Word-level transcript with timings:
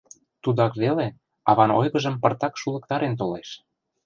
Тудак 0.43 0.73
веле 0.83 1.07
аван 1.49 1.71
ойгыжым 1.79 2.15
пыртак 2.21 2.53
шулыктарен 2.61 3.13
толеш. 3.19 3.49